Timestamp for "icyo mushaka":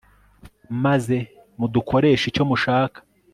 2.27-2.99